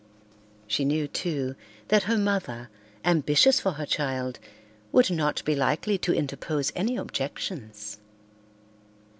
[0.65, 1.55] She knew, too,
[1.89, 2.71] that her mother,
[3.05, 4.39] ambitious for her child,
[4.91, 7.99] would not be likely to interpose any objections.